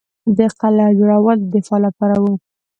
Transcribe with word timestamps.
د 0.37 0.39
قلعو 0.59 0.97
جوړول 0.99 1.37
د 1.39 1.45
دفاع 1.53 1.79
لپاره 1.85 2.15
وو 2.23 2.33